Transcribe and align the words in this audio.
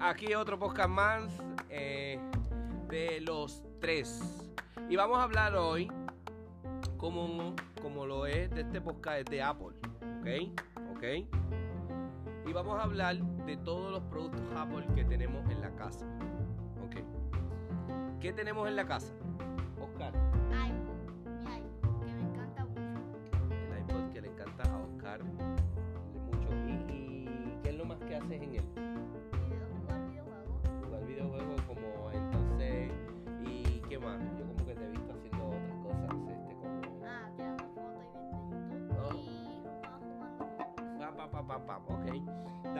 aquí 0.00 0.34
otro 0.34 0.58
podcast 0.58 0.88
más 0.88 1.42
eh, 1.68 2.18
de 2.88 3.20
los 3.20 3.62
tres. 3.80 4.22
Y 4.88 4.96
vamos 4.96 5.18
a 5.18 5.22
hablar 5.22 5.54
hoy, 5.56 5.90
como, 6.96 7.54
como 7.82 8.06
lo 8.06 8.26
es 8.26 8.50
de 8.50 8.62
este 8.62 8.80
podcast 8.80 9.28
de 9.28 9.42
Apple. 9.42 9.74
¿Ok? 10.20 10.60
¿Ok? 10.96 11.04
Y 12.46 12.52
vamos 12.52 12.78
a 12.78 12.82
hablar 12.82 13.16
de 13.46 13.56
todos 13.56 13.90
los 13.90 14.02
productos 14.04 14.42
Apple 14.56 14.86
que 14.94 15.04
tenemos 15.04 15.48
en 15.50 15.60
la 15.60 15.70
casa. 15.74 16.06
¿Ok? 16.84 16.96
¿Qué 18.20 18.32
tenemos 18.32 18.68
en 18.68 18.76
la 18.76 18.86
casa? 18.86 19.12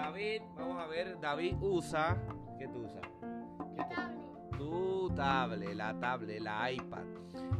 David 0.05 0.43
vamos 0.55 0.83
a 0.83 0.87
ver 0.87 1.19
David 1.19 1.57
usa 1.61 2.17
¿qué 2.59 2.69
tú 2.69 2.85
usas? 2.85 3.03
Tablet. 3.89 4.59
tu 4.59 5.11
tablet 5.17 5.75
la 5.75 5.99
tablet 5.99 6.41
la 6.41 6.71
iPad 6.71 7.05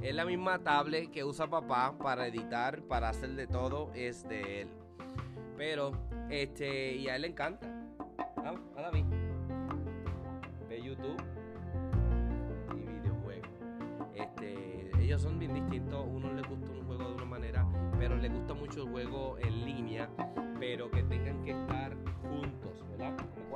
es 0.03 0.15
la 0.15 0.27
misma 0.27 0.59
tablet 0.59 1.11
que 1.11 1.25
usa 1.25 1.49
papá 1.49 1.97
para 1.97 2.27
editar 2.27 2.83
para 2.83 3.09
hacer 3.09 3.31
de 3.31 3.47
todo 3.47 3.91
es 3.95 4.29
de 4.29 4.63
él 4.63 4.69
pero 5.57 5.93
este 6.29 6.97
y 6.97 7.09
a 7.09 7.17
él 7.17 7.23
le 7.23 7.29
encanta 7.29 7.67
Vamos, 8.37 8.61
a 8.77 8.83
David 8.83 9.07
ve 10.69 10.83
YouTube 10.83 11.17
y 12.75 13.01
videojuegos. 13.01 13.49
Este, 14.15 14.91
ellos 15.01 15.23
son 15.23 15.39
bien 15.39 15.55
distintos. 15.55 16.05
Uno 16.07 16.33
le 16.33 16.43
mucho 18.65 18.87
juego 18.87 19.37
en 19.41 19.67
línea, 19.67 20.09
pero 20.59 20.91
que 20.91 21.03
tengan 21.03 21.45
que 21.45 21.51
estar 21.51 21.95
juntos, 22.23 22.83
¿verdad? 22.89 23.15
Lo 23.19 23.51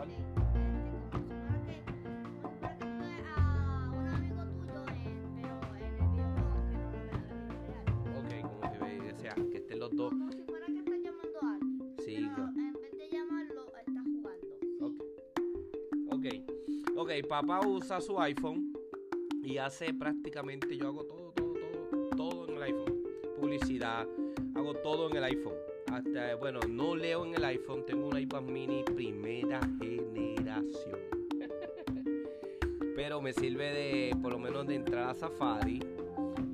sea, 9.16 9.34
que 9.50 9.56
estén 9.56 9.78
los 9.78 9.96
dos. 9.96 10.10
Como 10.10 10.30
si 10.30 10.42
fuera 10.42 10.66
que 10.66 10.78
estás 10.78 11.00
llamando 11.02 11.38
a 11.42 11.54
alguien. 11.54 11.94
Sí, 12.04 12.16
Pero 12.36 12.48
en 12.48 12.72
vez 12.74 12.98
de 12.98 13.08
llamarlo, 13.10 13.72
estás 13.78 14.04
jugando. 14.04 14.56
Ok. 14.80 15.02
Ok. 16.12 16.26
Ok, 16.96 17.10
papá 17.28 17.66
usa 17.66 18.00
su 18.02 18.20
iPhone 18.20 18.74
y 19.42 19.56
hace 19.56 19.94
prácticamente, 19.94 20.76
yo 20.76 20.88
hago 20.88 21.04
todo, 21.06 21.27
Publicidad, 23.40 24.06
hago 24.54 24.74
todo 24.74 25.08
en 25.10 25.16
el 25.16 25.24
iPhone. 25.24 25.54
Hasta, 25.92 26.34
bueno, 26.36 26.60
no 26.68 26.94
leo 26.96 27.24
en 27.24 27.34
el 27.34 27.44
iPhone, 27.44 27.84
tengo 27.86 28.08
un 28.08 28.18
iPad 28.18 28.42
mini 28.42 28.82
primera 28.82 29.60
generación. 29.80 30.98
Pero 32.96 33.20
me 33.20 33.32
sirve 33.32 33.64
de, 33.72 34.16
por 34.20 34.32
lo 34.32 34.38
menos, 34.38 34.66
de 34.66 34.74
entrar 34.74 35.08
a 35.10 35.14
Safari 35.14 35.80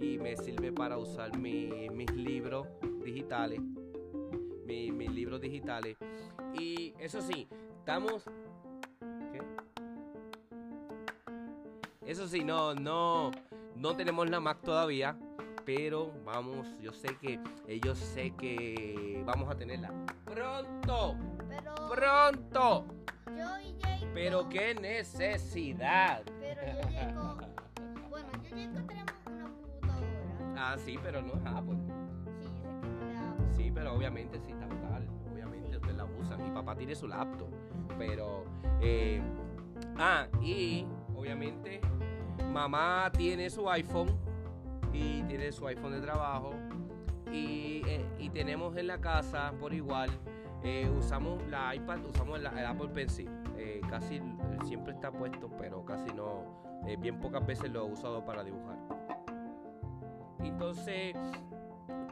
y 0.01 0.19
me 0.19 0.37
sirve 0.37 0.73
para 0.73 0.99
usar 0.99 1.37
mi- 1.39 1.89
mis 1.91 2.11
libros 2.15 2.67
digitales. 3.05 3.61
mi- 4.67 4.91
mis 4.93 5.11
libros 5.11 5.41
digitales. 5.41 5.97
Y 6.59 6.95
eso 6.99 7.21
sí, 7.23 7.49
estamos. 7.79 8.25
Eso 12.07 12.29
sí, 12.29 12.45
no, 12.45 12.75
no, 12.75 13.31
no 13.77 13.97
tenemos 13.97 14.29
la 14.29 14.39
Mac 14.41 14.61
todavía, 14.63 15.17
pero 15.65 16.13
vamos, 16.25 16.67
yo 16.81 16.93
sé 16.93 17.17
que, 17.21 17.41
ellos 17.67 17.99
sé 17.99 18.31
que 18.33 19.23
vamos 19.25 19.51
a 19.51 19.57
tenerla 19.57 19.91
pronto, 20.25 21.17
Pero 21.49 21.75
pronto. 21.91 22.87
yo. 23.37 24.09
Pero 24.13 24.49
qué 24.49 24.75
necesidad. 24.75 26.23
Pero 26.41 26.81
yo 26.81 26.89
Jacob. 26.93 27.47
Bueno, 28.11 28.29
yo 28.45 28.57
Jacob 28.57 28.87
tenemos 28.87 29.13
una 29.27 29.45
computadora. 29.45 30.55
Ah, 30.57 30.77
sí, 30.79 30.99
pero 31.03 31.23
no 31.23 31.35
es 31.35 31.47
Apple. 31.47 31.79
Sí, 32.39 32.45
yo 32.45 32.63
sé 32.63 33.49
que. 33.49 33.57
Sí, 33.57 33.71
pero 33.75 33.95
obviamente 33.95 34.39
sí 34.41 34.53
está 34.53 34.69
tal. 34.69 35.09
Obviamente 35.33 35.77
ustedes 35.77 35.97
la 35.97 36.05
usan. 36.05 36.43
Mi 36.43 36.51
papá 36.51 36.77
tiene 36.77 36.95
su 36.95 37.09
laptop. 37.09 37.49
Pero, 37.99 38.45
eh, 38.81 39.21
ah, 39.99 40.27
y 40.43 40.87
obviamente 41.17 41.81
mamá 42.53 43.11
tiene 43.17 43.51
su 43.51 43.69
iPhone 43.69 44.24
y 44.95 45.23
tiene 45.25 45.53
su 45.53 45.67
iPhone 45.67 45.93
de 45.93 46.01
trabajo. 46.01 46.55
Y, 47.31 47.83
eh, 47.87 48.07
y 48.19 48.31
tenemos 48.31 48.77
en 48.77 48.87
la 48.87 49.01
casa 49.01 49.53
por 49.59 49.75
igual, 49.75 50.09
eh, 50.63 50.89
usamos 50.89 51.43
la 51.49 51.75
iPad, 51.75 51.99
usamos 52.07 52.39
el 52.39 52.47
Apple 52.47 52.89
Pencil. 52.89 53.29
Eh, 53.59 53.81
casi 53.91 54.21
siempre 54.65 54.95
está 54.95 55.11
puesto, 55.11 55.51
pero 55.59 55.85
casi 55.85 56.13
no, 56.13 56.81
bien 57.01 57.19
pocas 57.19 57.45
veces 57.45 57.71
lo 57.71 57.87
he 57.87 57.93
usado 57.93 58.25
para 58.25 58.45
dibujar. 58.45 58.79
Entonces, 60.41 61.17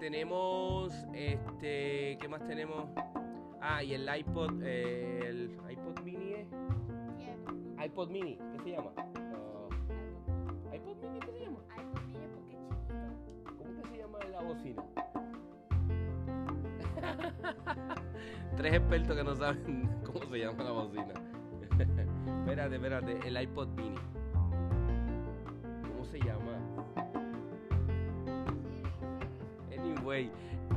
tenemos, 0.00 0.92
este, 1.14 2.18
¿qué 2.20 2.28
más 2.28 2.44
tenemos? 2.46 2.88
Ah, 3.60 3.84
y 3.84 3.94
el 3.94 4.08
iPod, 4.12 4.60
el 4.62 5.56
iPod 5.70 6.00
mini 6.02 6.32
es, 6.32 6.48
iPod 7.84 8.10
mini, 8.10 8.38
¿qué 8.52 8.58
se 8.64 8.70
llama? 8.70 8.90
Tres 18.56 18.74
expertos 18.74 19.16
que 19.16 19.24
no 19.24 19.34
saben 19.34 19.88
cómo 20.04 20.20
se 20.30 20.38
llama 20.38 20.64
la 20.64 20.70
bocina. 20.72 21.14
espérate, 22.40 22.74
espérate, 22.76 23.18
el 23.28 23.42
iPod 23.42 23.68
mini. 23.68 23.96
¿Cómo 25.82 26.04
se 26.04 26.18
llama? 26.18 26.58
Anyway, 29.76 30.30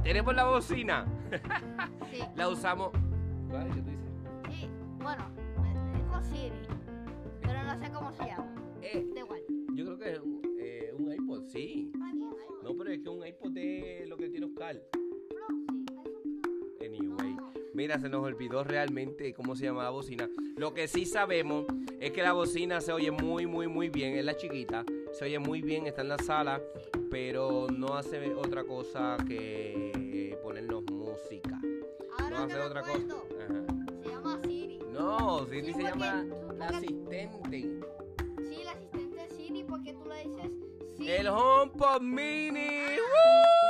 tenemos 0.03 0.35
la 0.35 0.45
bocina. 0.45 1.05
Sí, 2.11 2.21
La 2.35 2.47
usamos. 2.47 2.91
¿Cuál? 3.49 3.67
¿Qué 3.73 3.81
tú 3.81 3.89
dices? 3.89 4.05
sí. 4.49 4.69
Bueno, 5.01 5.25
me, 5.61 5.97
dijo 5.97 6.21
Siri. 6.21 6.51
Pero 7.41 7.63
no 7.63 7.77
sé 7.79 7.91
cómo 7.91 8.11
se 8.13 8.25
llama. 8.25 8.47
Eh, 8.81 9.05
Da 9.13 9.19
igual. 9.21 9.41
yo 9.73 9.85
creo 9.85 9.97
que 9.97 10.11
es 10.13 10.19
un, 10.19 10.41
eh, 10.59 10.93
un 10.97 11.11
iPod, 11.11 11.43
sí. 11.47 11.91
iPhone 11.93 12.35
No, 12.63 12.75
pero 12.77 12.89
es 12.91 12.99
que 13.01 13.09
un 13.09 13.25
iPod 13.25 13.57
es 13.57 14.07
lo 14.07 14.15
que 14.17 14.29
tiene 14.29 14.45
Oscar. 14.45 14.79
Pro, 15.29 15.47
sí. 15.49 15.65
iPhone 15.67 15.85
Pro. 15.85 16.85
Anyway. 16.85 17.33
No. 17.35 17.51
Mira, 17.75 17.99
se 17.99 18.07
nos 18.07 18.23
olvidó 18.23 18.63
realmente 18.63 19.33
cómo 19.33 19.53
se 19.53 19.65
llama 19.65 19.83
la 19.83 19.89
bocina. 19.89 20.29
Lo 20.55 20.73
que 20.73 20.87
sí 20.87 21.05
sabemos 21.05 21.65
es 21.99 22.11
que 22.11 22.23
la 22.23 22.31
bocina 22.31 22.79
se 22.79 22.93
oye 22.93 23.11
muy, 23.11 23.45
muy, 23.47 23.67
muy 23.67 23.89
bien. 23.89 24.15
Es 24.15 24.23
la 24.23 24.37
chiquita. 24.37 24.85
Se 25.11 25.25
oye 25.25 25.39
muy 25.39 25.61
bien, 25.61 25.85
está 25.85 26.01
en 26.01 26.07
la 26.07 26.17
sala. 26.17 26.61
Pero 27.11 27.67
no 27.69 27.95
hace 27.95 28.33
otra 28.33 28.63
cosa 28.63 29.17
que 29.27 30.39
ponernos 30.41 30.83
música. 30.89 31.59
Ahora 32.17 32.39
No 32.39 32.45
hace 32.45 32.59
otra 32.61 32.81
cosa. 32.81 33.15
Ajá. 33.43 33.65
Se 34.01 34.09
llama 34.09 34.39
Siri. 34.41 34.79
No, 34.93 35.45
Siri 35.45 35.65
Sí, 35.65 35.73
se 35.73 35.83
llama 35.83 36.25
la 36.57 36.67
asistente. 36.69 37.81
Sí, 38.47 38.61
el 38.61 38.67
asistente 38.69 39.29
Siri 39.35 39.63
porque 39.65 39.93
tú 39.93 40.05
le 40.05 40.23
dices 40.23 40.51
Siri. 40.95 41.11
El 41.11 41.27
HomePod 41.27 41.99
Mini. 42.01 42.69
¡Woo! 42.95 43.65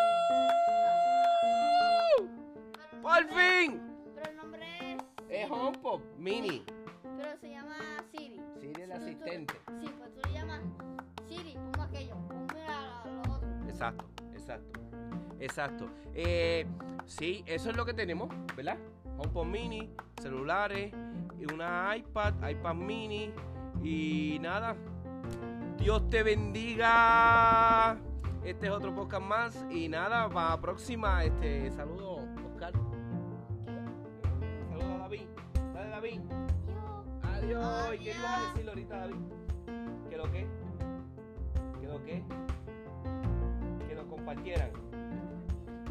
Pero 3.01 3.17
el 3.17 3.27
¡Por 3.27 3.35
fin! 3.35 3.84
Es. 5.45 5.51
HomePod 5.51 6.01
Mini. 6.17 6.63
Pero 7.17 7.37
se 7.39 7.49
llama 7.49 7.75
Siri. 8.11 8.41
Siri 8.59 8.67
el 8.67 8.75
Si 8.75 8.81
tú- 8.81 8.87
tú- 8.87 8.93
asistente. 9.03 9.53
Sí, 9.81 9.89
pues 9.97 10.13
tú 10.13 10.21
le 10.27 10.33
llamas 10.33 10.61
Siri, 11.27 11.53
pongo 11.53 11.81
aquello, 11.83 12.15
ponme 12.27 12.67
a 12.67 13.03
lo 13.05 13.33
otro. 13.33 13.47
Exacto, 13.67 14.05
exacto. 14.33 14.79
Exacto. 15.39 15.89
Eh, 16.13 16.65
sí, 17.05 17.43
eso 17.45 17.69
es 17.69 17.75
lo 17.77 17.85
que 17.85 17.93
tenemos, 17.93 18.29
¿verdad? 18.55 18.77
HomePod 19.17 19.45
Mini, 19.45 19.89
celulares, 20.21 20.93
y 21.39 21.51
una 21.53 21.95
iPad, 21.97 22.33
iPad 22.49 22.73
Mini 22.75 23.31
y 23.83 24.37
nada. 24.41 24.75
Dios 25.77 26.09
te 26.09 26.23
bendiga. 26.23 27.97
Este 28.43 28.67
es 28.67 28.71
otro 28.71 28.93
podcast 28.93 29.23
más 29.23 29.65
y 29.71 29.87
nada, 29.89 30.29
para 30.29 30.51
la 30.51 30.61
próxima, 30.61 31.23
este, 31.23 31.71
saludo, 31.71 32.19
David. 36.05 36.21
Adiós. 37.23 37.95
¿Y 37.95 38.03
¿Qué 38.03 38.11
Adiós. 38.11 38.17
ibas 38.17 38.37
a 38.37 38.41
decirle 38.47 38.69
ahorita, 38.69 38.97
David? 38.97 39.15
¿Qué 40.09 40.17
lo 40.17 40.31
que? 40.31 40.47
¿Qué 41.81 41.87
lo 41.87 42.03
que? 42.03 42.23
Que 43.87 43.95
lo 43.95 44.07
compartieran. 44.07 44.69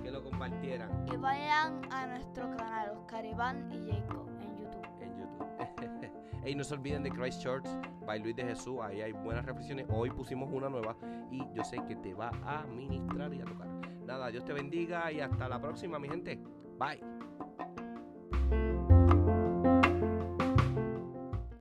Que 0.03 0.11
lo 0.11 0.23
compartieran 0.23 1.07
Y 1.13 1.17
vayan 1.17 1.81
a 1.91 2.07
nuestro 2.07 2.51
canal, 2.57 2.91
Oscar 2.91 3.25
Iván 3.25 3.73
y 3.73 3.91
Jacob, 3.91 4.29
en 4.41 4.57
YouTube. 4.57 4.87
en 5.01 5.19
YouTube. 5.19 6.11
Y 6.47 6.55
no 6.55 6.63
se 6.63 6.75
olviden 6.75 7.03
de 7.03 7.11
Christ 7.11 7.41
Church 7.41 7.67
by 8.05 8.19
Luis 8.21 8.37
de 8.37 8.45
Jesús. 8.45 8.79
Ahí 8.83 9.01
hay 9.01 9.13
buenas 9.13 9.47
reflexiones. 9.47 9.87
Hoy 9.89 10.11
pusimos 10.11 10.53
una 10.53 10.69
nueva 10.69 10.95
y 11.31 11.39
yo 11.55 11.65
sé 11.65 11.79
que 11.89 11.97
te 11.97 12.13
va 12.13 12.31
a 12.45 12.65
ministrar 12.67 13.33
y 13.33 13.41
a 13.41 13.45
tocar. 13.47 13.67
Nada, 14.05 14.29
Dios 14.29 14.45
te 14.45 14.53
bendiga 14.53 15.11
y 15.11 15.21
hasta 15.21 15.49
la 15.49 15.59
próxima, 15.59 15.99
mi 15.99 16.07
gente. 16.07 16.39
Bye. 16.79 17.01